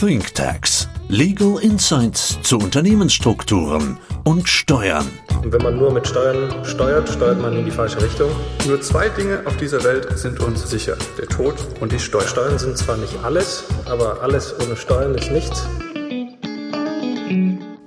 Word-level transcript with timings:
ThinkTax. 0.00 0.88
Legal 1.08 1.58
Insights 1.60 2.40
zu 2.42 2.58
Unternehmensstrukturen 2.58 3.98
und 4.22 4.48
Steuern. 4.48 5.08
Und 5.42 5.52
wenn 5.52 5.60
man 5.60 5.76
nur 5.76 5.92
mit 5.92 6.06
Steuern 6.06 6.64
steuert, 6.64 7.08
steuert 7.08 7.42
man 7.42 7.56
in 7.56 7.64
die 7.64 7.72
falsche 7.72 8.00
Richtung. 8.00 8.30
Nur 8.68 8.80
zwei 8.80 9.08
Dinge 9.08 9.42
auf 9.44 9.56
dieser 9.56 9.82
Welt 9.82 10.16
sind 10.16 10.38
uns 10.38 10.70
sicher. 10.70 10.96
Der 11.18 11.26
Tod 11.26 11.56
und 11.80 11.90
die 11.90 11.98
Steuern. 11.98 12.28
Steuern 12.28 12.58
sind 12.60 12.78
zwar 12.78 12.96
nicht 12.96 13.12
alles, 13.24 13.64
aber 13.86 14.22
alles 14.22 14.54
ohne 14.64 14.76
Steuern 14.76 15.16
ist 15.16 15.32
nichts. 15.32 15.66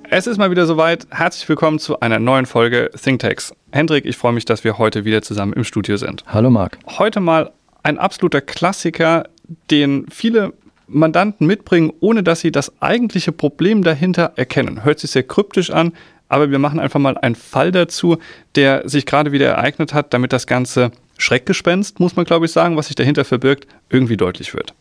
Es 0.10 0.28
ist 0.28 0.38
mal 0.38 0.52
wieder 0.52 0.66
soweit. 0.66 1.08
Herzlich 1.12 1.48
willkommen 1.48 1.80
zu 1.80 2.02
einer 2.02 2.20
neuen 2.20 2.46
Folge 2.46 2.92
ThinkTax. 3.02 3.54
Hendrik, 3.72 4.04
ich 4.04 4.18
freue 4.18 4.34
mich, 4.34 4.44
dass 4.44 4.66
wir 4.66 4.78
heute 4.78 5.06
wieder 5.06 5.22
zusammen 5.22 5.54
im 5.54 5.64
Studio 5.64 5.96
sind. 5.96 6.26
Hallo 6.28 6.50
Marc. 6.50 6.78
Heute 6.88 7.22
mal 7.22 7.54
ein 7.84 7.98
absoluter 7.98 8.42
Klassiker, 8.42 9.30
den 9.70 10.08
viele 10.10 10.52
Mandanten 10.94 11.48
mitbringen, 11.48 11.92
ohne 12.00 12.24
dass 12.24 12.42
sie 12.42 12.52
das 12.52 12.82
eigentliche 12.82 13.32
Problem 13.32 13.84
dahinter 13.84 14.34
erkennen. 14.36 14.84
Hört 14.84 15.00
sich 15.00 15.12
sehr 15.12 15.24
kryptisch 15.24 15.72
an, 15.72 15.94
aber 16.30 16.52
wir 16.52 16.60
machen 16.60 16.80
einfach 16.80 17.00
mal 17.00 17.18
einen 17.18 17.36
Fall 17.36 17.72
dazu, 17.72 18.18
der 18.56 18.88
sich 18.88 19.06
gerade 19.06 19.32
wieder 19.32 19.50
ereignet 19.50 19.94
hat, 19.94 20.14
damit 20.14 20.34
das 20.34 20.48
ganze 20.48 20.92
Schreckgespenst, 21.18 22.00
muss 22.00 22.16
man 22.16 22.26
glaube 22.26 22.46
ich 22.46 22.52
sagen, 22.52 22.78
was 22.78 22.88
sich 22.88 22.96
dahinter 22.96 23.26
verbirgt, 23.26 23.68
irgendwie 23.90 24.18
deutlich 24.18 24.54
wird. 24.54 24.74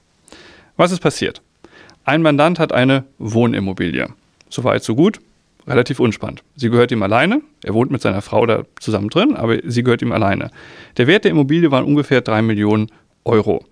Was 0.77 0.93
ist 0.93 1.01
passiert? 1.01 1.43
Ein 2.05 2.23
Mandant 2.23 2.59
hat 2.59 2.73
eine 2.73 3.05
Wohnimmobilie. 3.19 4.09
Soweit, 4.49 4.83
so 4.83 4.95
gut. 4.95 5.21
Relativ 5.67 6.01
unspannend. 6.01 6.43
Sie 6.57 6.71
gehört 6.71 6.91
ihm 6.91 7.03
alleine. 7.03 7.43
Er 7.63 7.75
wohnt 7.75 7.91
mit 7.91 8.01
seiner 8.01 8.23
Frau 8.23 8.47
da 8.47 8.65
zusammen 8.81 9.09
drin, 9.09 9.37
aber 9.37 9.59
sie 9.65 9.83
gehört 9.83 10.03
ihm 10.03 10.13
alleine. 10.13 10.51
Der 10.97 11.07
Wert 11.07 11.25
der 11.25 11.31
Immobilie 11.31 11.71
waren 11.71 11.85
ungefähr 11.85 12.23
3 12.23 12.43
Millionen 12.43 12.91
Euro. 13.25 13.65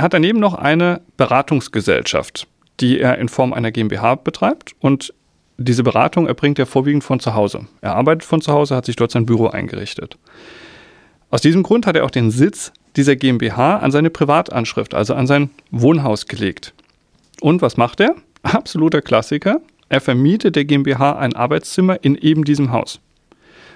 Er 0.00 0.04
hat 0.04 0.14
daneben 0.14 0.40
noch 0.40 0.54
eine 0.54 1.02
Beratungsgesellschaft, 1.18 2.46
die 2.80 3.00
er 3.00 3.18
in 3.18 3.28
Form 3.28 3.52
einer 3.52 3.70
GmbH 3.70 4.14
betreibt 4.14 4.74
und 4.80 5.12
diese 5.58 5.82
Beratung 5.82 6.26
erbringt 6.26 6.58
er 6.58 6.64
vorwiegend 6.64 7.04
von 7.04 7.20
zu 7.20 7.34
Hause. 7.34 7.66
Er 7.82 7.96
arbeitet 7.96 8.24
von 8.24 8.40
zu 8.40 8.50
Hause, 8.50 8.74
hat 8.74 8.86
sich 8.86 8.96
dort 8.96 9.10
sein 9.10 9.26
Büro 9.26 9.48
eingerichtet. 9.48 10.16
Aus 11.28 11.42
diesem 11.42 11.62
Grund 11.62 11.86
hat 11.86 11.96
er 11.96 12.06
auch 12.06 12.10
den 12.10 12.30
Sitz 12.30 12.72
dieser 12.96 13.14
GmbH 13.14 13.76
an 13.76 13.90
seine 13.90 14.08
Privatanschrift, 14.08 14.94
also 14.94 15.12
an 15.12 15.26
sein 15.26 15.50
Wohnhaus 15.70 16.24
gelegt. 16.24 16.72
Und 17.42 17.60
was 17.60 17.76
macht 17.76 18.00
er? 18.00 18.14
Absoluter 18.42 19.02
Klassiker. 19.02 19.60
Er 19.90 20.00
vermietet 20.00 20.56
der 20.56 20.64
GmbH 20.64 21.18
ein 21.18 21.36
Arbeitszimmer 21.36 22.02
in 22.02 22.16
eben 22.16 22.44
diesem 22.44 22.72
Haus. 22.72 23.00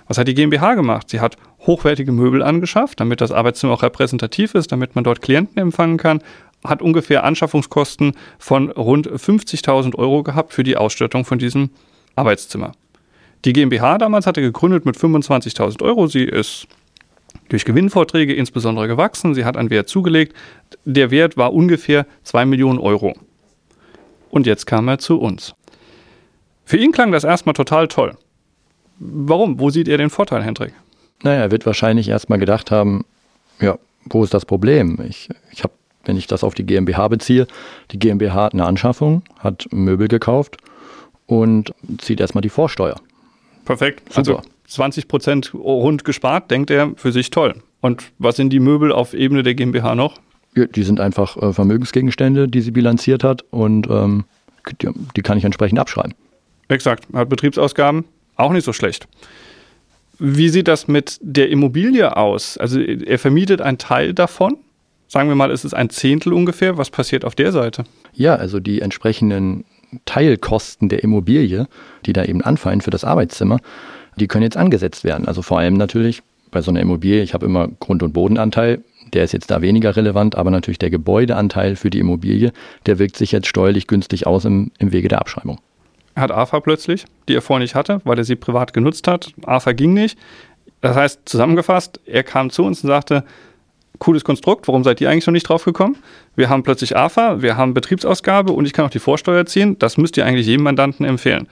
Was 0.07 0.19
hat 0.19 0.29
die 0.29 0.35
GmbH 0.35 0.75
gemacht? 0.75 1.09
Sie 1.09 1.21
hat 1.21 1.37
hochwertige 1.61 2.13
Möbel 2.13 2.43
angeschafft, 2.43 3.01
damit 3.01 3.21
das 3.21 3.33
Arbeitszimmer 3.33 3.73
auch 3.73 3.83
repräsentativ 3.83 4.55
ist, 4.55 4.71
damit 4.73 4.95
man 4.95 5.05
dort 5.05 5.23
Klienten 5.23 5.59
empfangen 5.59 5.97
kann, 5.97 6.23
hat 6.65 6.83
ungefähr 6.83 7.25
Anschaffungskosten 7.25 8.15
von 8.39 8.71
rund 8.71 9.09
50.000 9.09 9.95
Euro 9.97 10.23
gehabt 10.23 10.53
für 10.53 10.63
die 10.63 10.77
Ausstattung 10.77 11.25
von 11.25 11.39
diesem 11.39 11.71
Arbeitszimmer. 12.17 12.73
Die 13.45 13.53
GmbH 13.53 13.99
damals 13.99 14.27
hatte 14.27 14.41
gegründet 14.41 14.87
mit 14.87 14.97
25.000 14.97 15.83
Euro. 15.83 16.07
Sie 16.07 16.25
ist 16.25 16.67
durch 17.51 17.67
Gewinnvorträge 17.67 18.35
insbesondere 18.35 18.89
gewachsen. 18.89 19.35
Sie 19.35 19.45
hat 19.45 19.57
einen 19.57 19.71
Wert 19.71 19.89
zugelegt. 19.89 20.35
Der 20.85 21.11
Wert 21.11 21.37
war 21.37 21.53
ungefähr 21.53 22.07
2 22.23 22.47
Millionen 22.47 22.79
Euro. 22.79 23.15
Und 24.31 24.47
jetzt 24.47 24.67
kam 24.67 24.89
er 24.89 24.99
zu 24.99 25.21
uns. 25.21 25.55
Für 26.65 26.79
ihn 26.79 26.93
klang 26.93 27.13
das 27.13 27.25
erstmal 27.25 27.53
total 27.53 27.89
toll. 27.89 28.17
Warum? 29.07 29.61
Wo 29.61 29.71
sieht 29.71 29.89
er 29.89 29.99
den 29.99 30.11
Vorteil, 30.11 30.43
Hendrik? 30.43 30.73
Naja, 31.23 31.43
er 31.43 31.51
wird 31.51 31.67
wahrscheinlich 31.67 32.09
erstmal 32.09 32.39
gedacht 32.39 32.71
haben, 32.71 33.05
ja, 33.61 33.79
wo 34.07 34.25
ist 34.25 34.33
das 34.33 34.47
Problem? 34.47 34.99
Ich, 35.07 35.29
ich 35.53 35.63
habe, 35.63 35.75
wenn 36.05 36.17
ich 36.17 36.27
das 36.27 36.43
auf 36.43 36.55
die 36.55 36.65
GmbH 36.65 37.09
beziehe, 37.09 37.47
die 37.91 37.99
GmbH 37.99 38.35
hat 38.45 38.55
eine 38.55 38.65
Anschaffung, 38.65 39.23
hat 39.39 39.67
Möbel 39.71 40.09
gekauft 40.09 40.57
und 41.27 41.75
zieht 41.99 42.21
erstmal 42.21 42.43
die 42.43 42.49
Vorsteuer. 42.49 42.97
Perfekt. 43.65 44.03
Super. 44.13 44.19
Also 44.19 44.41
20 44.67 45.09
Prozent 45.09 45.55
rund 45.55 46.05
gespart, 46.05 46.51
denkt 46.51 46.71
er 46.71 46.93
für 46.97 47.13
sich 47.13 47.31
toll. 47.31 47.55
Und 47.81 48.13
was 48.19 48.37
sind 48.37 48.51
die 48.51 48.61
Möbel 48.61 48.93
auf 48.93 49.13
Ebene 49.13 49.43
der 49.43 49.55
GmbH 49.55 49.95
noch? 49.95 50.19
Ja, 50.57 50.67
die 50.67 50.83
sind 50.83 51.01
einfach 51.01 51.37
äh, 51.37 51.53
Vermögensgegenstände, 51.53 52.49
die 52.49 52.63
sie 52.63 52.71
bilanziert 52.71 53.25
hat 53.25 53.45
und 53.51 53.89
ähm, 53.91 54.25
die, 54.81 54.89
die 55.17 55.23
kann 55.23 55.37
ich 55.37 55.45
entsprechend 55.45 55.79
abschreiben. 55.79 56.15
Exakt. 56.69 57.07
Hat 57.13 57.29
Betriebsausgaben, 57.29 58.05
auch 58.37 58.53
nicht 58.53 58.65
so 58.65 58.73
schlecht. 58.73 59.09
Wie 60.19 60.49
sieht 60.49 60.69
das 60.69 60.87
mit 60.89 61.19
der 61.21 61.51
Immobilie 61.51 62.17
aus? 62.17 62.57
Also 62.57 62.81
er 62.81 63.19
vermietet 63.19 63.61
einen 63.61 63.79
Teil 63.79 64.15
davon. 64.15 64.59
Sagen 65.09 65.29
wir 65.29 65.37
mal, 65.37 65.51
es 65.51 65.65
ist 65.65 65.75
ein 65.75 65.91
Zehntel 65.91 66.33
ungefähr. 66.33 66.79
Was 66.79 66.91
passiert 66.91 67.25
auf 67.25 67.35
der 67.35 67.53
Seite? 67.53 67.85
Ja, 68.15 68.37
also 68.37 68.61
die 68.61 68.81
entsprechenden 68.81 69.65
Teilkosten 70.05 70.89
der 70.89 71.03
Immobilie, 71.03 71.69
die 72.07 72.13
da 72.13 72.25
eben 72.25 72.43
anfallen 72.43 72.81
für 72.81 72.91
das 72.91 73.05
Arbeitszimmer, 73.05 73.59
die 74.17 74.29
können 74.29 74.45
jetzt 74.45 74.57
angesetzt 74.57 75.05
werden. 75.05 75.27
Also 75.27 75.43
vor 75.43 75.59
allem 75.59 75.75
natürlich 75.75 76.23
bei 76.51 76.63
so 76.63 76.71
einer 76.71 76.81
Immobilie, 76.81 77.23
ich 77.23 77.35
habe 77.35 77.47
immer 77.47 77.69
Grund- 77.81 78.03
und 78.03 78.13
Bodenanteil, 78.13 78.83
der 79.13 79.25
ist 79.25 79.33
jetzt 79.33 79.51
da 79.51 79.61
weniger 79.61 79.97
relevant, 79.97 80.37
aber 80.37 80.51
natürlich 80.51 80.79
der 80.79 80.91
Gebäudeanteil 80.91 81.77
für 81.77 81.91
die 81.91 81.99
Immobilie, 81.99 82.53
der 82.87 82.99
wirkt 82.99 83.17
sich 83.17 83.33
jetzt 83.33 83.49
steuerlich 83.49 83.87
günstig 83.87 84.27
aus 84.27 84.45
im, 84.45 84.71
im 84.79 84.93
Wege 84.93 85.09
der 85.09 85.21
Abschreibung. 85.21 85.59
Er 86.15 86.23
hat 86.23 86.31
AFA 86.31 86.61
plötzlich, 86.61 87.05
die 87.29 87.35
er 87.35 87.43
vorher 87.43 87.63
nicht 87.63 87.75
hatte, 87.75 88.01
weil 88.05 88.19
er 88.19 88.25
sie 88.25 88.37
privat 88.37 88.73
genutzt 88.73 89.09
hat. 89.09 89.33
AFA 89.45 89.73
ging 89.73 89.95
nicht. 89.95 90.19
Das 90.81 90.97
heißt, 90.97 91.21
zusammengefasst, 91.25 92.01
er 92.07 92.23
kam 92.23 92.51
zu 92.51 92.63
uns 92.63 92.85
und 92.85 92.89
sagte, 92.89 93.25
cooles 93.99 94.25
Konstrukt, 94.25 94.69
warum 94.69 94.85
seid 94.85 95.01
ihr 95.01 95.11
eigentlich 95.11 95.27
noch 95.27 95.33
nicht 95.33 95.49
drauf 95.49 95.65
gekommen? 95.65 95.97
Wir 96.37 96.49
haben 96.49 96.63
plötzlich 96.63 96.97
AFA, 96.97 97.43
wir 97.43 97.57
haben 97.57 97.75
Betriebsausgabe 97.75 98.53
und 98.53 98.67
ich 98.67 98.73
kann 98.73 98.85
auch 98.85 98.91
die 98.91 98.99
Vorsteuer 98.99 99.47
ziehen. 99.47 99.79
Das 99.79 99.97
müsst 99.97 100.17
ihr 100.17 100.27
eigentlich 100.27 100.47
jedem 100.47 100.65
Mandanten 100.65 101.07
empfehlen. 101.07 101.49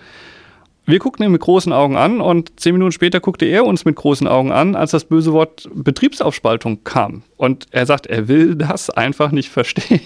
Wir 0.85 0.99
guckten 0.99 1.25
ihn 1.25 1.31
mit 1.31 1.41
großen 1.41 1.73
Augen 1.73 1.97
an 1.97 2.21
und 2.21 2.59
zehn 2.59 2.73
Minuten 2.73 2.91
später 2.91 3.21
guckte 3.21 3.47
er 3.47 3.65
uns 3.65 3.85
mit 3.85 3.95
großen 3.95 4.27
Augen 4.27 4.51
an, 4.51 4.75
als 4.75 4.91
das 4.91 5.05
böse 5.05 5.33
Wort 5.33 5.69
Betriebsaufspaltung 5.73 6.83
kam. 6.83 7.23
Und 7.37 7.67
er 7.71 7.87
sagt, 7.87 8.07
er 8.07 8.27
will 8.27 8.57
das 8.57 8.91
einfach 8.91 9.31
nicht 9.31 9.49
verstehen. 9.49 10.01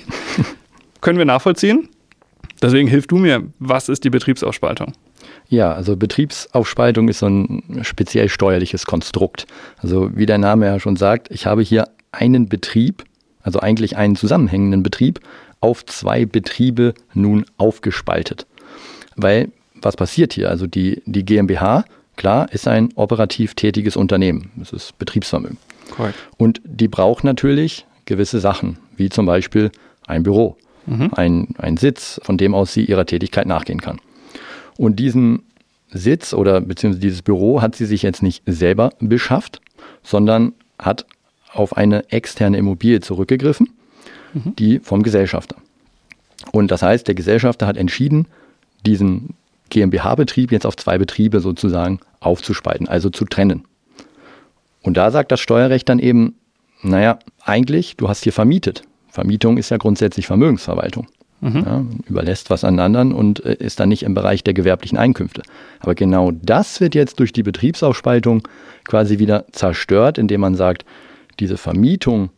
Können 1.01 1.19
wir 1.19 1.25
nachvollziehen? 1.25 1.89
Deswegen 2.63 2.89
hilf 2.89 3.07
du 3.07 3.17
mir, 3.17 3.45
was 3.59 3.89
ist 3.89 4.05
die 4.05 4.11
Betriebsaufspaltung? 4.11 4.93
Ja, 5.49 5.73
also 5.73 5.97
Betriebsaufspaltung 5.97 7.09
ist 7.09 7.21
so 7.21 7.27
ein 7.27 7.81
speziell 7.83 8.29
steuerliches 8.29 8.87
Konstrukt. 8.87 9.47
Also 9.79 10.17
wie 10.17 10.27
der 10.27 10.39
Name 10.39 10.67
ja 10.67 10.81
schon 10.81 10.97
sagt, 10.97 11.31
ich 11.31 11.47
habe 11.47 11.63
hier 11.63 11.89
einen 12.13 12.49
Betrieb, 12.49 13.05
also 13.43 13.61
eigentlich 13.61 13.97
einen 13.97 14.17
zusammenhängenden 14.17 14.83
Betrieb, 14.83 15.21
auf 15.61 15.85
zwei 15.87 16.27
Betriebe 16.27 16.95
nun 17.15 17.45
aufgespaltet. 17.59 18.47
Weil 19.17 19.51
was 19.75 19.97
passiert 19.97 20.33
hier? 20.33 20.51
Also 20.51 20.67
die, 20.67 21.03
die 21.07 21.25
GmbH, 21.25 21.85
klar, 22.17 22.53
ist 22.53 22.67
ein 22.67 22.91
operativ 22.95 23.55
tätiges 23.55 23.97
Unternehmen. 23.97 24.51
Das 24.57 24.73
ist 24.73 24.99
Betriebsvermögen. 24.99 25.59
Korrekt. 25.91 26.19
Und 26.39 26.61
die 26.65 26.89
braucht 26.89 27.25
natürlich 27.25 27.87
gewisse 28.07 28.41
Sachen, 28.41 28.79
wie 28.97 29.09
zum 29.09 29.27
Beispiel 29.27 29.71
ein 30.07 30.23
Büro 30.23 30.57
mhm. 30.87 31.11
ein, 31.15 31.49
ein 31.59 31.77
Sitz, 31.77 32.21
von 32.23 32.39
dem 32.39 32.55
aus 32.55 32.73
sie 32.73 32.85
ihrer 32.85 33.07
Tätigkeit 33.07 33.47
nachgehen 33.47 33.81
kann. 33.81 34.01
Und 34.77 34.97
diesen 34.97 35.43
Sitz 35.91 36.35
oder 36.35 36.61
beziehungsweise 36.61 37.01
dieses 37.01 37.23
Büro 37.23 37.63
hat 37.63 37.77
sie 37.77 37.87
sich 37.87 38.03
jetzt 38.03 38.23
nicht 38.23 38.43
selber 38.47 38.91
beschafft, 39.01 39.61
sondern 40.03 40.53
hat 40.79 41.07
auf 41.53 41.77
eine 41.77 42.11
externe 42.11 42.59
Immobilie 42.59 43.01
zurückgegriffen, 43.01 43.71
mhm. 44.35 44.57
die 44.57 44.79
vom 44.81 45.03
Gesellschafter. 45.03 45.57
Und 46.53 46.71
das 46.71 46.83
heißt, 46.83 47.07
der 47.09 47.15
Gesellschafter 47.15 47.67
hat 47.67 47.77
entschieden, 47.77 48.27
diesen 48.85 49.35
GmbH-Betrieb 49.71 50.53
jetzt 50.53 50.67
auf 50.67 50.77
zwei 50.77 50.99
Betriebe 50.99 51.41
sozusagen 51.41 52.01
aufzuspalten, 52.21 52.89
also 52.89 53.11
zu 53.11 53.25
trennen. 53.25 53.65
Und 54.83 54.97
da 54.97 55.11
sagt 55.11 55.33
das 55.33 55.41
Steuerrecht 55.41 55.89
dann 55.89 55.99
eben, 55.99 56.37
naja, 56.83 57.19
eigentlich, 57.43 57.97
du 57.97 58.09
hast 58.09 58.23
hier 58.23 58.33
vermietet. 58.33 58.83
Vermietung 59.17 59.57
ist 59.57 59.71
ja 59.71 59.79
grundsätzlich 59.79 60.27
Vermögensverwaltung. 60.27 61.07
Mhm. 61.41 61.65
Ja, 61.67 61.85
überlässt 62.07 62.51
was 62.51 62.65
an 62.65 62.79
anderen 62.79 63.13
und 63.13 63.45
äh, 63.45 63.55
ist 63.55 63.81
dann 63.81 63.89
nicht 63.89 64.03
im 64.03 64.15
Bereich 64.15 64.45
der 64.45 64.53
gewerblichen 64.53 64.99
Einkünfte. 64.99 65.43
Aber 65.81 65.95
genau 65.95 66.33
das 66.33 66.81
wird 66.81 66.95
jetzt 66.95 67.19
durch 67.19 67.33
die 67.33 67.43
Betriebsaufspaltung 67.43 68.47
quasi 68.85 69.19
wieder 69.19 69.47
zerstört, 69.53 70.19
indem 70.19 70.43
man 70.43 70.55
sagt, 70.55 70.85
diese 71.41 71.57
Vermietung 71.57 72.31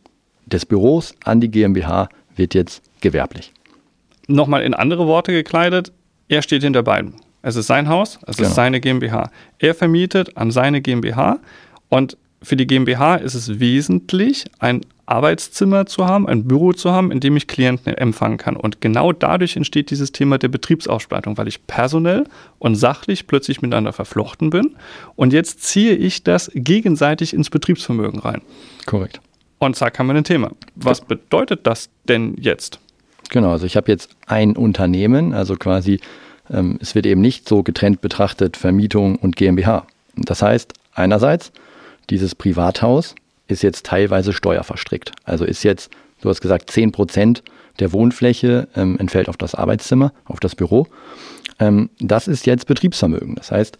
des 0.45 0.65
Büros 0.65 1.15
an 1.23 1.41
die 1.41 1.51
GmbH 1.51 2.09
wird 2.35 2.53
jetzt 2.53 2.81
gewerblich. 3.01 3.53
Nochmal 4.27 4.63
in 4.63 4.73
andere 4.73 5.05
Worte 5.05 5.31
gekleidet, 5.33 5.91
er 6.29 6.41
steht 6.41 6.63
hinter 6.63 6.83
beiden. 6.83 7.15
Es 7.41 7.55
ist 7.55 7.67
sein 7.67 7.89
Haus, 7.89 8.19
es 8.25 8.37
genau. 8.37 8.49
ist 8.49 8.55
seine 8.55 8.79
GmbH. 8.79 9.31
Er 9.59 9.75
vermietet 9.75 10.37
an 10.37 10.51
seine 10.51 10.81
GmbH 10.81 11.39
und 11.89 12.17
für 12.41 12.55
die 12.55 12.67
GmbH 12.67 13.15
ist 13.15 13.33
es 13.33 13.59
wesentlich, 13.59 14.45
ein 14.59 14.81
Arbeitszimmer 15.05 15.87
zu 15.87 16.05
haben, 16.05 16.27
ein 16.27 16.47
Büro 16.47 16.71
zu 16.71 16.91
haben, 16.91 17.11
in 17.11 17.19
dem 17.19 17.35
ich 17.35 17.47
Klienten 17.47 17.93
empfangen 17.95 18.37
kann. 18.37 18.55
Und 18.55 18.79
genau 18.79 19.11
dadurch 19.11 19.55
entsteht 19.55 19.89
dieses 19.89 20.11
Thema 20.11 20.37
der 20.37 20.49
Betriebsausspaltung, 20.49 21.37
weil 21.37 21.47
ich 21.47 21.65
personell 21.65 22.25
und 22.59 22.75
sachlich 22.75 23.25
plötzlich 23.25 23.61
miteinander 23.61 23.91
verflochten 23.91 24.51
bin. 24.51 24.75
Und 25.15 25.33
jetzt 25.33 25.63
ziehe 25.63 25.95
ich 25.95 26.23
das 26.23 26.51
gegenseitig 26.53 27.33
ins 27.33 27.49
Betriebsvermögen 27.49 28.19
rein. 28.19 28.41
Korrekt. 28.85 29.19
Und 29.57 29.75
zack 29.75 29.97
haben 29.99 30.07
wir 30.07 30.15
ein 30.15 30.23
Thema. 30.23 30.51
Was 30.75 31.01
bedeutet 31.01 31.65
das 31.65 31.89
denn 32.07 32.35
jetzt? 32.39 32.79
Genau, 33.29 33.51
also 33.51 33.65
ich 33.65 33.75
habe 33.75 33.91
jetzt 33.91 34.09
ein 34.27 34.55
Unternehmen, 34.55 35.33
also 35.33 35.55
quasi, 35.55 35.99
ähm, 36.49 36.77
es 36.81 36.95
wird 36.95 37.05
eben 37.05 37.21
nicht 37.21 37.49
so 37.49 37.63
getrennt 37.63 38.01
betrachtet, 38.01 38.57
Vermietung 38.57 39.15
und 39.17 39.35
GmbH. 39.35 39.85
Das 40.15 40.41
heißt, 40.41 40.73
einerseits, 40.93 41.51
dieses 42.09 42.35
Privathaus 42.35 43.15
ist 43.47 43.63
jetzt 43.63 43.85
teilweise 43.85 44.33
steuerverstrickt. 44.33 45.11
Also 45.23 45.45
ist 45.45 45.63
jetzt, 45.63 45.89
du 46.21 46.29
hast 46.29 46.41
gesagt, 46.41 46.69
10 46.71 46.91
Prozent 46.91 47.43
der 47.79 47.93
Wohnfläche 47.93 48.67
ähm, 48.75 48.97
entfällt 48.99 49.29
auf 49.29 49.37
das 49.37 49.55
Arbeitszimmer, 49.55 50.13
auf 50.25 50.39
das 50.39 50.55
Büro. 50.55 50.87
Ähm, 51.59 51.89
das 51.99 52.27
ist 52.27 52.45
jetzt 52.45 52.67
Betriebsvermögen. 52.67 53.35
Das 53.35 53.51
heißt, 53.51 53.79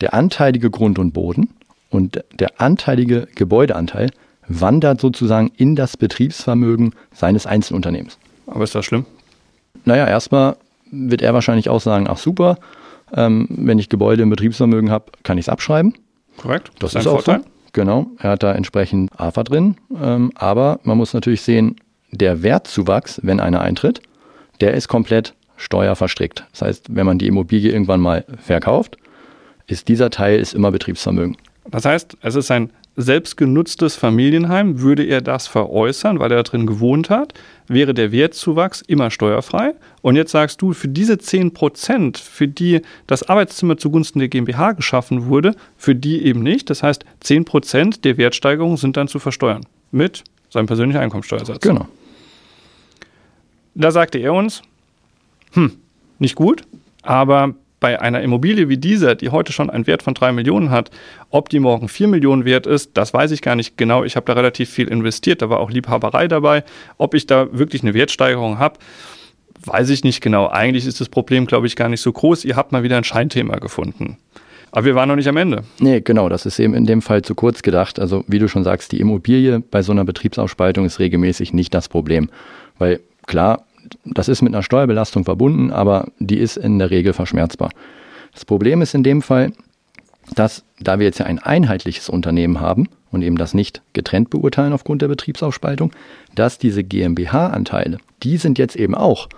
der 0.00 0.14
anteilige 0.14 0.70
Grund 0.70 0.98
und 0.98 1.12
Boden 1.12 1.50
und 1.90 2.22
der 2.38 2.60
anteilige 2.60 3.28
Gebäudeanteil 3.34 4.10
wandert 4.46 5.00
sozusagen 5.00 5.52
in 5.56 5.76
das 5.76 5.96
Betriebsvermögen 5.96 6.94
seines 7.12 7.46
Einzelunternehmens. 7.46 8.18
Aber 8.46 8.64
ist 8.64 8.74
das 8.74 8.84
schlimm? 8.84 9.04
Naja, 9.84 10.06
erstmal 10.06 10.56
wird 10.90 11.22
er 11.22 11.34
wahrscheinlich 11.34 11.68
auch 11.68 11.80
sagen, 11.80 12.06
ach 12.08 12.18
super, 12.18 12.58
ähm, 13.12 13.46
wenn 13.50 13.78
ich 13.78 13.88
Gebäude 13.88 14.22
im 14.22 14.30
Betriebsvermögen 14.30 14.90
habe, 14.90 15.12
kann 15.22 15.38
ich 15.38 15.44
es 15.44 15.48
abschreiben. 15.48 15.94
Korrekt. 16.38 16.70
Das, 16.78 16.92
das 16.92 17.02
ist, 17.02 17.08
ein 17.08 17.14
Vorteil. 17.14 17.40
So. 17.40 17.57
Genau, 17.78 18.08
er 18.18 18.30
hat 18.30 18.42
da 18.42 18.54
entsprechend 18.54 19.08
AFA 19.20 19.44
drin. 19.44 19.76
Ähm, 20.02 20.32
aber 20.34 20.80
man 20.82 20.98
muss 20.98 21.14
natürlich 21.14 21.42
sehen, 21.42 21.76
der 22.10 22.42
Wertzuwachs, 22.42 23.20
wenn 23.22 23.38
einer 23.38 23.60
eintritt, 23.60 24.02
der 24.60 24.74
ist 24.74 24.88
komplett 24.88 25.34
steuerverstrickt. 25.56 26.44
Das 26.50 26.62
heißt, 26.62 26.96
wenn 26.96 27.06
man 27.06 27.20
die 27.20 27.28
Immobilie 27.28 27.70
irgendwann 27.70 28.00
mal 28.00 28.24
verkauft, 28.36 28.96
ist 29.68 29.86
dieser 29.86 30.10
Teil 30.10 30.40
ist 30.40 30.54
immer 30.54 30.72
Betriebsvermögen. 30.72 31.36
Das 31.70 31.84
heißt, 31.84 32.16
es 32.20 32.34
ist 32.34 32.50
ein 32.50 32.70
selbstgenutztes 32.98 33.94
Familienheim, 33.94 34.80
würde 34.80 35.04
er 35.04 35.20
das 35.20 35.46
veräußern, 35.46 36.18
weil 36.18 36.32
er 36.32 36.38
da 36.38 36.42
drin 36.42 36.66
gewohnt 36.66 37.10
hat, 37.10 37.32
wäre 37.68 37.94
der 37.94 38.10
Wertzuwachs 38.10 38.82
immer 38.82 39.12
steuerfrei. 39.12 39.74
Und 40.02 40.16
jetzt 40.16 40.32
sagst 40.32 40.60
du, 40.60 40.72
für 40.72 40.88
diese 40.88 41.16
10 41.16 41.54
Prozent, 41.54 42.18
für 42.18 42.48
die 42.48 42.82
das 43.06 43.22
Arbeitszimmer 43.22 43.76
zugunsten 43.76 44.18
der 44.18 44.28
GmbH 44.28 44.72
geschaffen 44.72 45.26
wurde, 45.26 45.54
für 45.76 45.94
die 45.94 46.24
eben 46.24 46.42
nicht. 46.42 46.70
Das 46.70 46.82
heißt, 46.82 47.04
10 47.20 47.44
Prozent 47.44 48.04
der 48.04 48.18
Wertsteigerung 48.18 48.76
sind 48.76 48.96
dann 48.96 49.06
zu 49.06 49.20
versteuern 49.20 49.64
mit 49.92 50.24
seinem 50.50 50.66
persönlichen 50.66 51.00
Einkommensteuersatz. 51.00 51.60
Genau. 51.60 51.86
Da 53.76 53.92
sagte 53.92 54.18
er 54.18 54.34
uns, 54.34 54.62
hm, 55.52 55.70
nicht 56.18 56.34
gut, 56.34 56.64
aber 57.02 57.54
bei 57.80 58.00
einer 58.00 58.22
Immobilie 58.22 58.68
wie 58.68 58.76
dieser, 58.76 59.14
die 59.14 59.30
heute 59.30 59.52
schon 59.52 59.70
einen 59.70 59.86
Wert 59.86 60.02
von 60.02 60.14
drei 60.14 60.32
Millionen 60.32 60.70
hat, 60.70 60.90
ob 61.30 61.48
die 61.48 61.60
morgen 61.60 61.88
vier 61.88 62.08
Millionen 62.08 62.44
wert 62.44 62.66
ist, 62.66 62.96
das 62.96 63.14
weiß 63.14 63.30
ich 63.30 63.42
gar 63.42 63.56
nicht 63.56 63.76
genau. 63.76 64.04
Ich 64.04 64.16
habe 64.16 64.26
da 64.26 64.32
relativ 64.32 64.70
viel 64.70 64.88
investiert, 64.88 65.42
da 65.42 65.50
war 65.50 65.60
auch 65.60 65.70
Liebhaberei 65.70 66.28
dabei. 66.28 66.64
Ob 66.96 67.14
ich 67.14 67.26
da 67.26 67.48
wirklich 67.52 67.82
eine 67.82 67.94
Wertsteigerung 67.94 68.58
habe, 68.58 68.78
weiß 69.64 69.90
ich 69.90 70.04
nicht 70.04 70.20
genau. 70.20 70.48
Eigentlich 70.48 70.86
ist 70.86 71.00
das 71.00 71.08
Problem, 71.08 71.46
glaube 71.46 71.66
ich, 71.66 71.76
gar 71.76 71.88
nicht 71.88 72.00
so 72.00 72.12
groß. 72.12 72.44
Ihr 72.44 72.56
habt 72.56 72.72
mal 72.72 72.82
wieder 72.82 72.96
ein 72.96 73.04
Scheinthema 73.04 73.56
gefunden. 73.58 74.18
Aber 74.70 74.84
wir 74.84 74.94
waren 74.94 75.08
noch 75.08 75.16
nicht 75.16 75.28
am 75.28 75.36
Ende. 75.36 75.62
Nee, 75.78 76.00
genau, 76.00 76.28
das 76.28 76.44
ist 76.44 76.58
eben 76.58 76.74
in 76.74 76.84
dem 76.84 77.00
Fall 77.00 77.22
zu 77.22 77.34
kurz 77.34 77.62
gedacht. 77.62 77.98
Also 77.98 78.24
wie 78.26 78.38
du 78.38 78.48
schon 78.48 78.64
sagst, 78.64 78.92
die 78.92 79.00
Immobilie 79.00 79.60
bei 79.60 79.82
so 79.82 79.92
einer 79.92 80.04
Betriebsausspaltung 80.04 80.84
ist 80.84 80.98
regelmäßig 80.98 81.54
nicht 81.54 81.72
das 81.72 81.88
Problem. 81.88 82.28
Weil 82.78 83.00
klar, 83.26 83.64
das 84.04 84.28
ist 84.28 84.42
mit 84.42 84.54
einer 84.54 84.62
Steuerbelastung 84.62 85.24
verbunden, 85.24 85.70
aber 85.70 86.08
die 86.18 86.38
ist 86.38 86.56
in 86.56 86.78
der 86.78 86.90
Regel 86.90 87.12
verschmerzbar. 87.12 87.70
Das 88.32 88.44
Problem 88.44 88.82
ist 88.82 88.94
in 88.94 89.02
dem 89.02 89.22
Fall, 89.22 89.52
dass, 90.34 90.64
da 90.80 90.98
wir 90.98 91.06
jetzt 91.06 91.18
ja 91.18 91.26
ein 91.26 91.38
einheitliches 91.38 92.08
Unternehmen 92.08 92.60
haben 92.60 92.88
und 93.10 93.22
eben 93.22 93.36
das 93.36 93.54
nicht 93.54 93.82
getrennt 93.92 94.30
beurteilen 94.30 94.72
aufgrund 94.72 95.02
der 95.02 95.08
Betriebsaufspaltung, 95.08 95.92
dass 96.34 96.58
diese 96.58 96.84
GmbH-Anteile, 96.84 97.98
die 98.22 98.36
sind 98.36 98.58
jetzt 98.58 98.76
eben 98.76 98.94
auch 98.94 99.28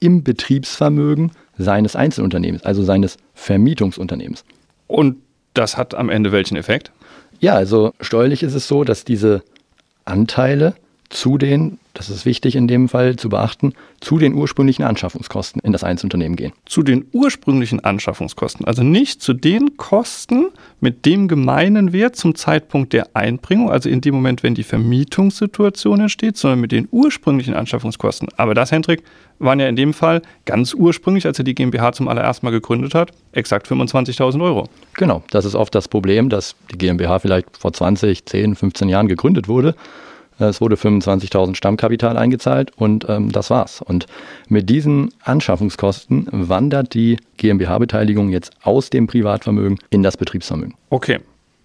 im 0.00 0.22
Betriebsvermögen 0.22 1.32
seines 1.58 1.96
Einzelunternehmens, 1.96 2.64
also 2.64 2.82
seines 2.82 3.18
Vermietungsunternehmens. 3.34 4.44
Und 4.86 5.16
das 5.54 5.76
hat 5.76 5.94
am 5.94 6.08
Ende 6.08 6.32
welchen 6.32 6.56
Effekt? 6.56 6.92
Ja, 7.40 7.54
also 7.54 7.92
steuerlich 8.00 8.42
ist 8.42 8.54
es 8.54 8.68
so, 8.68 8.84
dass 8.84 9.04
diese 9.04 9.42
Anteile 10.04 10.74
zu 11.10 11.38
den, 11.38 11.78
das 11.94 12.10
ist 12.10 12.26
wichtig 12.26 12.54
in 12.54 12.68
dem 12.68 12.88
Fall 12.88 13.16
zu 13.16 13.30
beachten, 13.30 13.72
zu 14.00 14.18
den 14.18 14.34
ursprünglichen 14.34 14.84
Anschaffungskosten 14.84 15.60
in 15.62 15.72
das 15.72 15.82
Einzelunternehmen 15.82 16.36
gehen. 16.36 16.52
Zu 16.66 16.82
den 16.82 17.06
ursprünglichen 17.12 17.82
Anschaffungskosten, 17.82 18.66
also 18.66 18.82
nicht 18.82 19.22
zu 19.22 19.32
den 19.32 19.76
Kosten 19.78 20.48
mit 20.80 21.06
dem 21.06 21.26
gemeinen 21.26 21.92
Wert 21.92 22.16
zum 22.16 22.34
Zeitpunkt 22.34 22.92
der 22.92 23.16
Einbringung, 23.16 23.70
also 23.70 23.88
in 23.88 24.02
dem 24.02 24.14
Moment, 24.14 24.42
wenn 24.42 24.54
die 24.54 24.64
Vermietungssituation 24.64 26.00
entsteht, 26.00 26.36
sondern 26.36 26.60
mit 26.60 26.72
den 26.72 26.88
ursprünglichen 26.90 27.54
Anschaffungskosten. 27.54 28.28
Aber 28.36 28.52
das, 28.52 28.70
Hendrik, 28.70 29.02
waren 29.38 29.60
ja 29.60 29.68
in 29.68 29.76
dem 29.76 29.94
Fall 29.94 30.20
ganz 30.44 30.74
ursprünglich, 30.74 31.24
als 31.24 31.38
er 31.38 31.44
die 31.44 31.54
GmbH 31.54 31.92
zum 31.92 32.08
allerersten 32.08 32.44
Mal 32.44 32.50
gegründet 32.50 32.94
hat, 32.94 33.12
exakt 33.32 33.66
25.000 33.66 34.42
Euro. 34.42 34.68
Genau, 34.94 35.22
das 35.30 35.44
ist 35.46 35.54
oft 35.54 35.74
das 35.74 35.88
Problem, 35.88 36.28
dass 36.28 36.54
die 36.70 36.78
GmbH 36.78 37.20
vielleicht 37.20 37.56
vor 37.56 37.72
20, 37.72 38.26
10, 38.26 38.56
15 38.56 38.88
Jahren 38.88 39.08
gegründet 39.08 39.48
wurde 39.48 39.74
es 40.38 40.60
wurde 40.60 40.76
25.000 40.76 41.54
Stammkapital 41.54 42.16
eingezahlt 42.16 42.72
und 42.76 43.06
ähm, 43.08 43.32
das 43.32 43.50
war's. 43.50 43.82
Und 43.82 44.06
mit 44.48 44.70
diesen 44.70 45.10
Anschaffungskosten 45.22 46.28
wandert 46.30 46.94
die 46.94 47.18
GmbH-Beteiligung 47.36 48.30
jetzt 48.30 48.52
aus 48.62 48.90
dem 48.90 49.06
Privatvermögen 49.06 49.78
in 49.90 50.02
das 50.02 50.16
Betriebsvermögen. 50.16 50.74
Okay. 50.90 51.18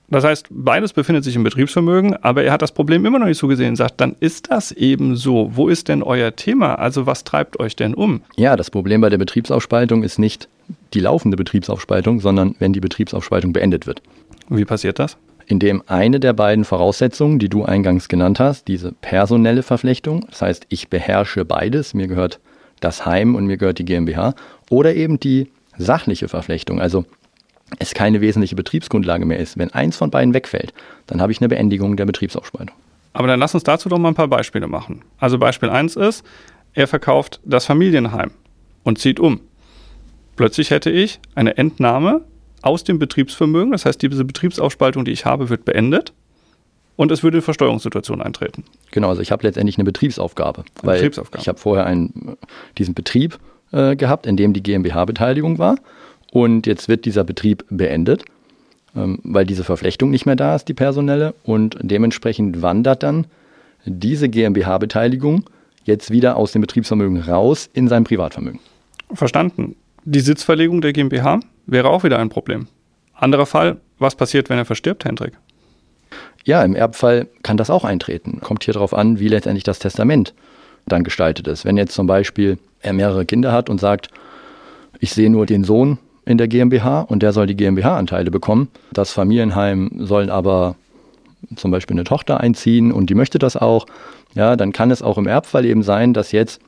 Das 0.09 0.23
heißt, 0.23 0.47
beides 0.51 0.93
befindet 0.93 1.23
sich 1.23 1.35
im 1.35 1.43
Betriebsvermögen, 1.43 2.15
aber 2.17 2.43
er 2.43 2.51
hat 2.51 2.61
das 2.61 2.71
Problem 2.71 3.05
immer 3.05 3.17
noch 3.17 3.25
nicht 3.25 3.39
so 3.39 3.47
gesehen. 3.47 3.75
Sagt, 3.75 3.99
dann 3.99 4.15
ist 4.19 4.51
das 4.51 4.71
eben 4.71 5.15
so. 5.15 5.49
Wo 5.53 5.69
ist 5.69 5.87
denn 5.87 6.03
euer 6.03 6.35
Thema? 6.35 6.75
Also 6.75 7.07
was 7.07 7.23
treibt 7.23 7.59
euch 7.59 7.75
denn 7.75 7.95
um? 7.95 8.21
Ja, 8.35 8.55
das 8.55 8.69
Problem 8.69 9.01
bei 9.01 9.09
der 9.09 9.17
Betriebsaufspaltung 9.17 10.03
ist 10.03 10.19
nicht 10.19 10.49
die 10.93 10.99
laufende 10.99 11.35
Betriebsaufspaltung, 11.35 12.19
sondern 12.19 12.55
wenn 12.59 12.73
die 12.73 12.79
Betriebsaufspaltung 12.79 13.53
beendet 13.53 13.87
wird. 13.87 14.03
Wie 14.49 14.65
passiert 14.65 14.99
das? 14.99 15.17
In 15.45 15.59
dem 15.59 15.83
eine 15.87 16.19
der 16.19 16.33
beiden 16.33 16.65
Voraussetzungen, 16.65 17.39
die 17.39 17.49
du 17.49 17.63
eingangs 17.63 18.07
genannt 18.07 18.39
hast, 18.39 18.67
diese 18.67 18.91
personelle 18.91 19.63
Verflechtung, 19.63 20.25
das 20.29 20.41
heißt, 20.41 20.65
ich 20.69 20.89
beherrsche 20.89 21.45
beides, 21.45 21.93
mir 21.93 22.07
gehört 22.07 22.39
das 22.79 23.05
Heim 23.05 23.35
und 23.35 23.45
mir 23.45 23.57
gehört 23.57 23.79
die 23.79 23.85
GmbH, 23.85 24.35
oder 24.69 24.93
eben 24.95 25.19
die 25.19 25.51
sachliche 25.77 26.27
Verflechtung, 26.27 26.81
also 26.81 27.05
es 27.79 27.93
keine 27.93 28.21
wesentliche 28.21 28.55
Betriebsgrundlage 28.55 29.25
mehr 29.25 29.39
ist. 29.39 29.57
Wenn 29.57 29.73
eins 29.73 29.97
von 29.97 30.11
beiden 30.11 30.33
wegfällt, 30.33 30.73
dann 31.07 31.21
habe 31.21 31.31
ich 31.31 31.41
eine 31.41 31.49
Beendigung 31.49 31.97
der 31.97 32.05
Betriebsaufspaltung. 32.05 32.75
Aber 33.13 33.27
dann 33.27 33.39
lass 33.39 33.53
uns 33.53 33.63
dazu 33.63 33.89
doch 33.89 33.97
mal 33.97 34.09
ein 34.09 34.15
paar 34.15 34.27
Beispiele 34.27 34.67
machen. 34.67 35.01
Also 35.17 35.37
Beispiel 35.37 35.69
1 35.69 35.95
ist, 35.95 36.25
er 36.73 36.87
verkauft 36.87 37.39
das 37.45 37.65
Familienheim 37.65 38.31
und 38.83 38.99
zieht 38.99 39.19
um. 39.19 39.39
Plötzlich 40.35 40.71
hätte 40.71 40.89
ich 40.89 41.19
eine 41.35 41.57
Entnahme 41.57 42.21
aus 42.63 42.83
dem 42.83 42.97
Betriebsvermögen. 42.97 43.71
Das 43.71 43.85
heißt, 43.85 44.01
diese 44.01 44.25
Betriebsaufspaltung, 44.25 45.05
die 45.05 45.11
ich 45.11 45.25
habe, 45.25 45.49
wird 45.49 45.65
beendet 45.65 46.13
und 46.95 47.11
es 47.11 47.21
würde 47.21 47.37
eine 47.37 47.41
Versteuerungssituation 47.43 48.21
eintreten. 48.21 48.63
Genau, 48.91 49.09
also 49.09 49.21
ich 49.21 49.31
habe 49.31 49.45
letztendlich 49.45 49.77
eine 49.77 49.83
Betriebsaufgabe. 49.83 50.61
Eine 50.61 50.87
weil 50.87 50.95
Betriebsaufgabe. 50.95 51.41
Ich 51.41 51.47
habe 51.47 51.59
vorher 51.59 51.85
einen, 51.85 52.37
diesen 52.77 52.93
Betrieb 52.93 53.37
äh, 53.71 53.95
gehabt, 53.95 54.25
in 54.25 54.37
dem 54.37 54.53
die 54.53 54.63
GmbH-Beteiligung 54.63 55.59
war 55.59 55.75
und 56.31 56.65
jetzt 56.65 56.89
wird 56.89 57.05
dieser 57.05 57.23
Betrieb 57.23 57.65
beendet, 57.69 58.23
ähm, 58.95 59.19
weil 59.23 59.45
diese 59.45 59.63
Verflechtung 59.63 60.09
nicht 60.09 60.25
mehr 60.25 60.35
da 60.35 60.55
ist, 60.55 60.65
die 60.65 60.73
personelle 60.73 61.33
und 61.43 61.77
dementsprechend 61.81 62.61
wandert 62.61 63.03
dann 63.03 63.27
diese 63.85 64.29
GmbH-Beteiligung 64.29 65.45
jetzt 65.83 66.11
wieder 66.11 66.37
aus 66.37 66.53
dem 66.53 66.61
Betriebsvermögen 66.61 67.19
raus 67.19 67.69
in 67.73 67.89
sein 67.89 68.05
Privatvermögen. 68.05 68.59
Verstanden. 69.13 69.75
Die 70.05 70.21
Sitzverlegung 70.21 70.81
der 70.81 70.93
GmbH 70.93 71.39
wäre 71.65 71.89
auch 71.89 72.03
wieder 72.03 72.19
ein 72.19 72.29
Problem. 72.29 72.67
Anderer 73.13 73.45
Fall, 73.45 73.77
was 73.99 74.15
passiert, 74.15 74.49
wenn 74.49 74.57
er 74.57 74.65
verstirbt, 74.65 75.05
Hendrik? 75.05 75.33
Ja, 76.45 76.63
im 76.63 76.75
Erbfall 76.75 77.27
kann 77.41 77.57
das 77.57 77.69
auch 77.69 77.85
eintreten. 77.85 78.39
Kommt 78.41 78.65
hier 78.65 78.73
darauf 78.73 78.93
an, 78.93 79.19
wie 79.19 79.29
letztendlich 79.29 79.63
das 79.63 79.79
Testament 79.79 80.33
dann 80.85 81.03
gestaltet 81.03 81.47
ist. 81.47 81.63
Wenn 81.63 81.77
jetzt 81.77 81.93
zum 81.93 82.07
Beispiel 82.07 82.57
er 82.81 82.93
mehrere 82.93 83.25
Kinder 83.25 83.53
hat 83.53 83.69
und 83.69 83.79
sagt, 83.79 84.09
ich 84.99 85.13
sehe 85.13 85.29
nur 85.29 85.45
den 85.45 85.63
Sohn 85.63 85.99
in 86.25 86.37
der 86.37 86.47
GmbH 86.47 87.01
und 87.01 87.23
der 87.23 87.33
soll 87.33 87.47
die 87.47 87.55
GmbH-Anteile 87.55 88.31
bekommen, 88.31 88.69
das 88.91 89.11
Familienheim 89.11 89.91
soll 89.99 90.29
aber 90.29 90.75
zum 91.55 91.71
Beispiel 91.71 91.95
eine 91.95 92.03
Tochter 92.03 92.39
einziehen 92.39 92.91
und 92.91 93.09
die 93.09 93.15
möchte 93.15 93.39
das 93.39 93.57
auch, 93.57 93.85
ja, 94.33 94.55
dann 94.55 94.71
kann 94.71 94.91
es 94.91 95.01
auch 95.01 95.17
im 95.17 95.27
Erbfall 95.27 95.65
eben 95.65 95.83
sein, 95.83 96.13
dass 96.13 96.31
jetzt 96.31 96.61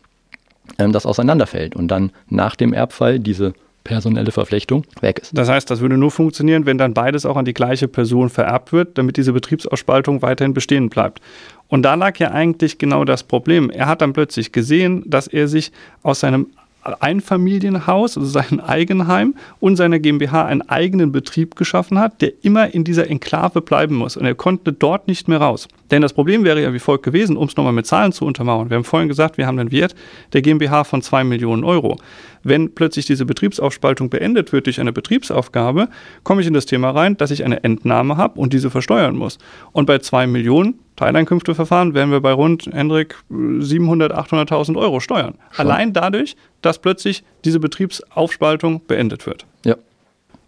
ähm, 0.78 0.92
das 0.92 1.06
auseinanderfällt 1.06 1.76
und 1.76 1.90
dann 1.90 2.12
nach 2.30 2.56
dem 2.56 2.74
Erbfall 2.74 3.20
diese 3.20 3.54
personelle 3.86 4.32
Verflechtung 4.32 4.84
weg 5.00 5.20
ist. 5.20 5.38
Das 5.38 5.48
heißt, 5.48 5.72
das 5.72 5.80
würde 5.80 5.98
nur 5.98 6.12
funktionieren, 6.12 6.66
wenn 6.66 6.78
dann 6.78 6.94
beides 6.94 7.26
auch 7.26 7.38
an 7.38 7.46
die 7.46 7.54
gleiche 7.54 7.88
Person 7.88 8.30
vererbt 8.30 8.74
wird, 8.74 8.98
damit 8.98 9.16
diese 9.16 9.32
Betriebsausspaltung 9.32 10.22
weiterhin 10.22 10.54
bestehen 10.54 10.90
bleibt. 10.90 11.22
Und 11.70 11.84
da 11.84 11.94
lag 11.96 12.18
ja 12.18 12.32
eigentlich 12.32 12.78
genau 12.78 13.06
das 13.06 13.24
Problem. 13.24 13.70
Er 13.70 13.88
hat 13.88 14.02
dann 14.02 14.12
plötzlich 14.12 14.52
gesehen, 14.52 15.04
dass 15.06 15.28
er 15.28 15.48
sich 15.48 15.72
aus 16.04 16.20
seinem 16.20 16.48
Einfamilienhaus, 16.86 18.18
also 18.18 18.30
sein 18.30 18.60
Eigenheim 18.60 19.36
und 19.60 19.76
seiner 19.76 20.00
GmbH 20.00 20.46
einen 20.46 20.62
eigenen 20.62 21.12
Betrieb 21.12 21.56
geschaffen 21.56 22.00
hat, 22.00 22.22
der 22.22 22.32
immer 22.44 22.74
in 22.74 22.84
dieser 22.84 23.10
Enklave 23.10 23.62
bleiben 23.62 23.96
muss. 23.96 24.18
Und 24.18 24.26
er 24.26 24.36
konnte 24.36 24.72
dort 24.72 25.08
nicht 25.08 25.28
mehr 25.28 25.40
raus. 25.40 25.68
Denn 25.92 26.02
das 26.02 26.14
Problem 26.14 26.44
wäre 26.44 26.62
ja 26.62 26.74
wie 26.74 26.80
folgt 26.80 27.04
gewesen, 27.04 27.38
um 27.38 27.48
es 27.48 27.56
nochmal 27.56 27.74
mit 27.74 27.86
Zahlen 27.86 28.12
zu 28.12 28.26
untermauern. 28.26 28.70
Wir 28.70 28.78
haben 28.78 28.84
vorhin 28.84 29.10
gesagt, 29.10 29.38
wir 29.38 29.48
haben 29.48 29.60
einen 29.60 29.72
Wert 29.72 29.96
der 30.34 30.42
GmbH 30.42 30.84
von 30.84 31.02
2 31.02 31.24
Millionen 31.24 31.64
Euro. 31.64 31.98
Wenn 32.44 32.74
plötzlich 32.74 33.06
diese 33.06 33.26
Betriebsaufspaltung 33.26 34.10
beendet 34.10 34.54
wird 34.54 34.68
durch 34.68 34.80
eine 34.80 34.94
Betriebsaufgabe, 34.94 35.90
komme 36.24 36.42
ich 36.42 36.48
in 36.48 36.54
das 36.54 36.66
Thema 36.68 36.92
rein, 36.92 37.18
dass 37.18 37.32
ich 37.32 37.44
eine 37.44 37.64
Entnahme 37.64 38.18
habe 38.18 38.40
und 38.40 38.54
diese 38.54 38.70
versteuern 38.70 39.16
muss. 39.16 39.40
Und 39.72 39.86
bei 39.86 40.00
2 40.00 40.28
Millionen 40.28 40.80
Teileinkünfteverfahren 40.96 41.94
wären 41.94 42.12
wir 42.12 42.22
bei 42.22 42.32
rund, 42.32 42.70
Hendrik, 42.72 43.16
700.000, 43.30 44.12
800.000 44.12 44.78
Euro 44.78 45.00
Steuern. 45.00 45.36
Schon. 45.52 45.68
Allein 45.68 45.94
dadurch, 45.94 46.36
dass 46.62 46.80
plötzlich 46.80 47.24
diese 47.44 47.60
Betriebsaufspaltung 47.60 48.82
beendet 48.88 49.26
wird. 49.26 49.46
Ja. 49.66 49.76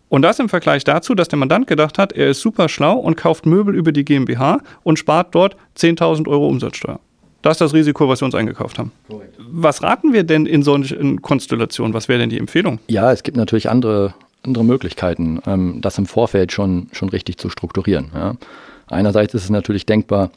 Und 0.10 0.22
das 0.22 0.39
im 0.39 0.48
Vergleich 0.48 0.86
dazu, 0.86 1.16
dass 1.16 1.27
der 1.27 1.38
Mandant 1.38 1.68
gedacht 1.68 1.98
hat, 1.98 2.13
er 2.13 2.30
ist 2.30 2.42
super 2.42 2.70
schlau 2.70 2.96
und 2.96 3.18
kauft 3.18 3.46
Möbel 3.46 3.75
über 3.75 3.92
die 3.92 4.06
GmbH 4.06 4.60
und 4.84 4.98
spart 4.98 5.36
dort 5.36 5.58
10.000 5.77 6.27
Euro 6.30 6.48
Umsatzsteuer. 6.48 7.00
Das 7.42 7.56
ist 7.56 7.62
das 7.62 7.74
Risiko, 7.74 8.08
was 8.08 8.22
wir 8.22 8.25
uns 8.25 8.36
eingekauft 8.36 8.80
haben. 8.80 8.92
Correct. 9.08 9.36
Was 9.38 9.84
raten 9.84 10.13
wir 10.13 10.24
denn 10.24 10.46
in 10.46 10.63
solchen 10.63 11.22
Konstellationen? 11.22 11.94
Was 11.94 12.08
wäre 12.08 12.20
denn 12.20 12.30
die 12.30 12.39
Empfehlung? 12.39 12.80
Ja, 12.88 13.12
es 13.12 13.24
gibt 13.24 13.38
natürlich 13.38 13.70
andere, 13.70 14.13
andere 14.44 14.63
Möglichkeiten, 14.63 15.39
ähm, 15.46 15.80
das 15.82 15.98
im 15.98 16.06
Vorfeld 16.06 16.51
schon, 16.51 16.88
schon 16.94 17.10
richtig 17.10 17.38
zu 17.38 17.50
strukturieren. 17.50 18.08
Ja. 18.13 18.36
Einerseits 18.88 19.34
ist 19.34 19.44
es 19.44 19.50
natürlich 19.50 19.86
denkbar, 19.86 20.32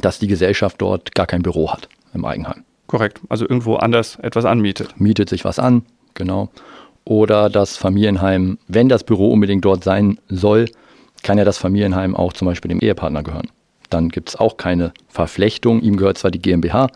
dass 0.00 0.18
die 0.18 0.26
Gesellschaft 0.26 0.76
dort 0.80 1.14
gar 1.14 1.26
kein 1.26 1.42
Büro 1.42 1.72
hat 1.72 1.88
im 2.14 2.24
Eigenheim. 2.24 2.64
Korrekt, 2.86 3.20
also 3.28 3.48
irgendwo 3.48 3.76
anders 3.76 4.16
etwas 4.20 4.44
anmietet. 4.44 5.00
Mietet 5.00 5.28
sich 5.28 5.44
was 5.44 5.58
an, 5.58 5.82
genau. 6.14 6.50
Oder 7.04 7.50
das 7.50 7.76
Familienheim, 7.76 8.58
wenn 8.68 8.88
das 8.88 9.04
Büro 9.04 9.32
unbedingt 9.32 9.64
dort 9.64 9.82
sein 9.82 10.18
soll, 10.28 10.66
kann 11.22 11.38
ja 11.38 11.44
das 11.44 11.58
Familienheim 11.58 12.14
auch 12.14 12.32
zum 12.32 12.46
Beispiel 12.46 12.68
dem 12.68 12.80
Ehepartner 12.80 13.22
gehören. 13.22 13.48
Dann 13.90 14.08
gibt 14.08 14.30
es 14.30 14.36
auch 14.36 14.56
keine 14.56 14.92
Verflechtung. 15.08 15.80
Ihm 15.80 15.96
gehört 15.96 16.18
zwar 16.18 16.30
die 16.30 16.40
GmbH, 16.40 16.88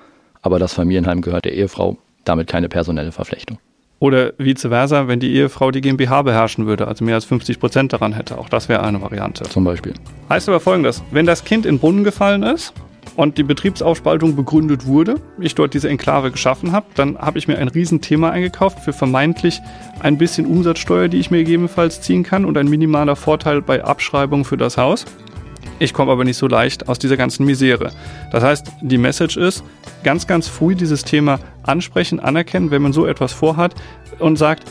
aber 0.43 0.59
das 0.59 0.73
Familienheim 0.73 1.21
gehört 1.21 1.45
der 1.45 1.55
Ehefrau, 1.55 1.99
damit 2.25 2.49
keine 2.49 2.69
personelle 2.69 3.13
Verflechtung. 3.13 3.59
Oder 3.99 4.35
vice 4.37 4.69
versa, 4.69 5.09
wenn 5.09 5.21
die 5.21 5.33
Ehefrau 5.33 5.71
die 5.71 5.81
GmbH 5.81 6.23
beherrschen 6.23 6.67
würde, 6.67 6.87
also 6.87 7.05
mehr 7.05 7.15
als 7.15 7.25
50 7.25 7.59
Prozent 7.59 7.93
daran 7.93 8.13
hätte. 8.13 8.37
Auch 8.37 8.49
das 8.49 8.69
wäre 8.69 8.83
eine 8.83 9.01
Variante. 9.01 9.45
Zum 9.45 9.65
Beispiel. 9.65 9.95
Heißt 10.29 10.49
aber 10.49 10.61
folgendes: 10.61 11.03
Wenn 11.11 11.25
das 11.25 11.45
Kind 11.45 11.65
in 11.65 11.79
Brunnen 11.79 12.05
gefallen 12.05 12.43
ist 12.43 12.75
und 13.17 13.39
die 13.39 13.43
Betriebsaufspaltung 13.43 14.37
begründet 14.37 14.87
wurde, 14.87 15.15
ich 15.41 15.55
dort 15.55 15.73
diese 15.73 15.89
Enklave 15.89 16.31
geschaffen 16.31 16.73
habe, 16.73 16.87
dann 16.95 17.17
habe 17.17 17.39
ich 17.39 17.49
mir 17.49 17.57
ein 17.57 17.69
Riesenthema 17.69 18.31
eingekauft 18.31 18.81
für 18.81 18.93
vermeintlich 18.93 19.61
ein 20.01 20.19
bisschen 20.19 20.45
Umsatzsteuer, 20.45 21.09
die 21.09 21.19
ich 21.19 21.31
mir 21.31 21.39
gegebenenfalls 21.39 22.03
ziehen 22.03 22.23
kann 22.23 22.45
und 22.45 22.59
ein 22.59 22.69
minimaler 22.69 23.17
Vorteil 23.17 23.63
bei 23.63 23.83
Abschreibung 23.83 24.45
für 24.45 24.59
das 24.59 24.77
Haus. 24.77 25.07
Ich 25.79 25.93
komme 25.93 26.13
aber 26.13 26.25
nicht 26.25 26.39
so 26.39 26.47
leicht 26.47 26.89
aus 26.89 26.99
dieser 26.99 27.17
ganzen 27.17 27.45
Misere. 27.45 27.93
Das 28.33 28.43
heißt, 28.43 28.67
die 28.81 28.99
Message 28.99 29.37
ist, 29.37 29.63
ganz, 30.05 30.27
ganz 30.27 30.49
früh 30.49 30.75
dieses 30.75 31.05
Thema 31.05 31.39
ansprechen, 31.63 32.21
anerkennen, 32.21 32.71
wenn 32.71 32.83
man 32.83 32.93
so 32.93 33.07
etwas 33.07 33.33
vorhat 33.33 33.75
und 34.19 34.37
sagt, 34.37 34.65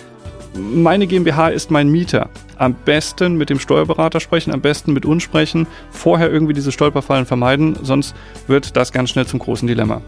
meine 0.57 1.05
GmbH 1.05 1.49
ist 1.49 1.69
mein 1.69 1.89
Mieter. 1.89 2.29
Am 2.57 2.73
besten 2.73 3.35
mit 3.35 3.49
dem 3.49 3.59
Steuerberater 3.59 4.19
sprechen, 4.19 4.53
am 4.53 4.61
besten 4.61 4.93
mit 4.93 5.05
uns 5.05 5.23
sprechen, 5.23 5.67
vorher 5.91 6.31
irgendwie 6.31 6.53
diese 6.53 6.71
Stolperfallen 6.71 7.25
vermeiden, 7.25 7.77
sonst 7.81 8.15
wird 8.47 8.75
das 8.77 8.91
ganz 8.91 9.09
schnell 9.09 9.27
zum 9.27 9.39
großen 9.39 9.67
Dilemma. 9.67 10.01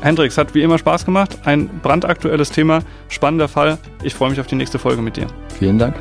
Hendrix, 0.00 0.38
hat 0.38 0.54
wie 0.54 0.62
immer 0.62 0.78
Spaß 0.78 1.04
gemacht. 1.04 1.38
Ein 1.44 1.68
brandaktuelles 1.82 2.50
Thema, 2.50 2.80
spannender 3.08 3.48
Fall. 3.48 3.78
Ich 4.02 4.14
freue 4.14 4.30
mich 4.30 4.40
auf 4.40 4.46
die 4.46 4.54
nächste 4.54 4.78
Folge 4.78 5.02
mit 5.02 5.16
dir. 5.16 5.26
Vielen 5.58 5.78
Dank. 5.78 5.96